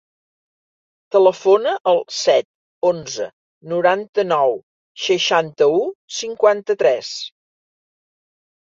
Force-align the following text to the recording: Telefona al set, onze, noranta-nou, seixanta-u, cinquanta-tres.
Telefona 1.15 1.73
al 1.91 2.01
set, 2.21 2.47
onze, 2.93 3.29
noranta-nou, 3.75 4.59
seixanta-u, 5.07 5.81
cinquanta-tres. 6.25 7.17